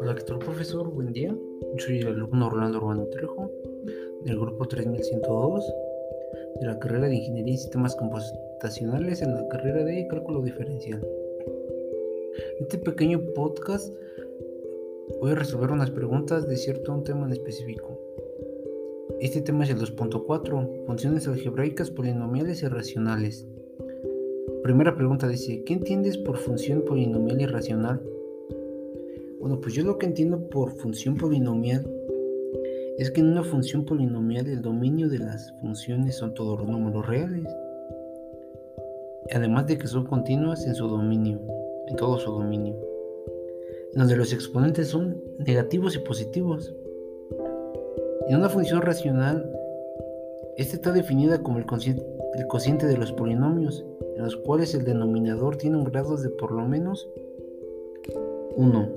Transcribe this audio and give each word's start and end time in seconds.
Hola, 0.00 0.16
¿qué 0.16 0.22
tal, 0.26 0.40
profesor? 0.40 0.90
Buen 0.90 1.12
día. 1.12 1.36
Soy 1.78 2.00
el 2.00 2.08
alumno 2.08 2.48
Orlando 2.48 2.78
Urbano 2.78 3.06
Trejo, 3.06 3.48
del 4.24 4.40
grupo 4.40 4.66
3102, 4.66 5.72
de 6.60 6.66
la 6.66 6.80
carrera 6.80 7.06
de 7.06 7.14
Ingeniería 7.14 7.54
y 7.54 7.58
Sistemas 7.58 7.94
Computacionales 7.94 9.22
en 9.22 9.34
la 9.34 9.46
carrera 9.46 9.84
de 9.84 10.08
Cálculo 10.08 10.42
Diferencial. 10.42 11.00
En 12.58 12.62
este 12.62 12.78
pequeño 12.78 13.20
podcast 13.34 13.94
voy 15.20 15.30
a 15.30 15.36
resolver 15.36 15.70
unas 15.70 15.92
preguntas 15.92 16.48
de 16.48 16.56
cierto 16.56 16.92
un 16.92 17.04
tema 17.04 17.26
en 17.26 17.34
específico. 17.34 17.96
Este 19.20 19.42
tema 19.42 19.62
es 19.62 19.70
el 19.70 19.78
2.4, 19.78 20.86
funciones 20.86 21.28
algebraicas 21.28 21.92
polinomiales 21.92 22.64
y 22.64 22.68
racionales. 22.68 23.46
Primera 24.68 24.94
pregunta 24.94 25.26
dice, 25.26 25.64
¿qué 25.64 25.72
entiendes 25.72 26.18
por 26.18 26.36
función 26.36 26.82
polinomial 26.82 27.40
y 27.40 27.46
racional? 27.46 28.02
Bueno, 29.40 29.58
pues 29.62 29.72
yo 29.72 29.82
lo 29.82 29.96
que 29.96 30.04
entiendo 30.04 30.46
por 30.50 30.72
función 30.72 31.16
polinomial 31.16 31.90
es 32.98 33.10
que 33.10 33.22
en 33.22 33.28
una 33.28 33.42
función 33.42 33.86
polinomial 33.86 34.46
el 34.46 34.60
dominio 34.60 35.08
de 35.08 35.20
las 35.20 35.54
funciones 35.62 36.16
son 36.16 36.34
todos 36.34 36.58
los 36.58 36.68
números 36.68 37.06
reales. 37.06 37.46
Además 39.34 39.66
de 39.68 39.78
que 39.78 39.86
son 39.86 40.04
continuas 40.04 40.66
en 40.66 40.74
su 40.74 40.86
dominio, 40.86 41.40
en 41.86 41.96
todo 41.96 42.18
su 42.18 42.30
dominio. 42.30 42.76
Donde 43.94 44.16
los 44.16 44.34
exponentes 44.34 44.88
son 44.88 45.16
negativos 45.38 45.96
y 45.96 46.00
positivos. 46.00 46.74
En 48.28 48.36
una 48.36 48.50
función 48.50 48.82
racional, 48.82 49.50
esta 50.58 50.76
está 50.76 50.92
definida 50.92 51.42
como 51.42 51.56
el 51.56 51.64
cociente, 52.48 52.86
de 52.86 52.96
los 52.96 53.12
polinomios, 53.12 53.84
en 54.16 54.22
los 54.22 54.36
cuales 54.36 54.74
el 54.74 54.84
denominador 54.84 55.56
tiene 55.56 55.76
un 55.76 55.84
grado 55.84 56.16
de 56.16 56.28
por 56.30 56.52
lo 56.52 56.66
menos 56.66 57.08
1, 58.56 58.88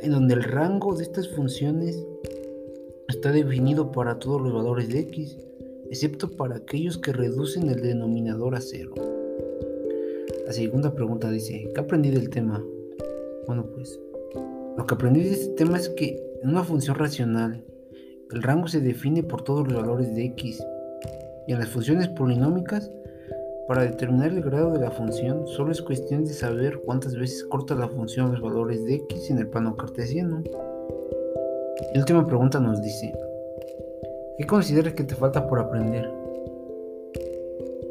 en 0.00 0.10
donde 0.10 0.34
el 0.34 0.42
rango 0.42 0.94
de 0.94 1.02
estas 1.02 1.28
funciones 1.28 2.06
está 3.08 3.32
definido 3.32 3.92
para 3.92 4.18
todos 4.18 4.40
los 4.40 4.52
valores 4.52 4.88
de 4.88 5.00
x, 5.00 5.38
excepto 5.90 6.30
para 6.30 6.56
aquellos 6.56 6.98
que 6.98 7.12
reducen 7.12 7.68
el 7.68 7.80
denominador 7.82 8.54
a 8.54 8.60
cero. 8.60 8.94
La 10.46 10.52
segunda 10.52 10.94
pregunta 10.94 11.30
dice, 11.30 11.70
¿qué 11.74 11.80
aprendí 11.80 12.10
del 12.10 12.30
tema? 12.30 12.64
Bueno, 13.46 13.66
pues 13.74 13.98
lo 14.76 14.86
que 14.86 14.94
aprendí 14.94 15.22
de 15.22 15.32
este 15.32 15.54
tema 15.54 15.78
es 15.78 15.88
que 15.90 16.22
en 16.42 16.50
una 16.50 16.64
función 16.64 16.96
racional, 16.96 17.64
el 18.32 18.42
rango 18.42 18.66
se 18.68 18.80
define 18.80 19.22
por 19.22 19.42
todos 19.42 19.66
los 19.66 19.76
valores 19.80 20.14
de 20.14 20.24
x. 20.26 20.62
Y 21.46 21.52
en 21.52 21.58
las 21.58 21.68
funciones 21.68 22.08
polinómicas, 22.08 22.90
para 23.66 23.82
determinar 23.82 24.30
el 24.30 24.42
grado 24.42 24.72
de 24.72 24.80
la 24.80 24.90
función, 24.90 25.46
solo 25.46 25.72
es 25.72 25.80
cuestión 25.80 26.24
de 26.24 26.32
saber 26.32 26.80
cuántas 26.84 27.16
veces 27.16 27.44
corta 27.44 27.74
la 27.74 27.88
función 27.88 28.32
los 28.32 28.40
valores 28.40 28.84
de 28.84 28.96
x 28.96 29.30
en 29.30 29.38
el 29.38 29.48
plano 29.48 29.76
cartesiano. 29.76 30.42
La 31.94 32.00
última 32.00 32.26
pregunta 32.26 32.60
nos 32.60 32.82
dice, 32.82 33.12
¿qué 34.36 34.46
consideras 34.46 34.94
que 34.94 35.04
te 35.04 35.14
falta 35.14 35.46
por 35.48 35.60
aprender? 35.60 36.10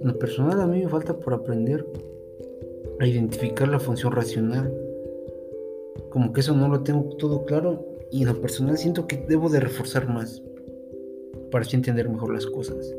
En 0.01 0.07
lo 0.07 0.19
personal 0.19 0.59
a 0.61 0.67
mí 0.67 0.83
me 0.83 0.89
falta 0.89 1.17
por 1.17 1.33
aprender 1.33 1.85
a 2.99 3.07
identificar 3.07 3.67
la 3.67 3.79
función 3.79 4.11
racional. 4.11 4.71
Como 6.09 6.33
que 6.33 6.41
eso 6.41 6.53
no 6.53 6.67
lo 6.67 6.81
tengo 6.83 7.15
todo 7.17 7.45
claro 7.45 7.85
y 8.11 8.21
en 8.21 8.27
lo 8.27 8.41
personal 8.41 8.77
siento 8.77 9.07
que 9.07 9.25
debo 9.27 9.49
de 9.49 9.59
reforzar 9.59 10.07
más 10.07 10.43
para 11.51 11.65
así 11.65 11.75
entender 11.75 12.09
mejor 12.09 12.33
las 12.33 12.45
cosas. 12.45 12.93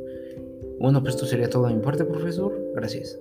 Bueno, 0.78 1.02
pues 1.02 1.14
esto 1.14 1.26
sería 1.26 1.48
todo 1.48 1.66
de 1.66 1.74
mi 1.74 1.80
parte, 1.80 2.04
profesor. 2.04 2.52
Gracias. 2.74 3.18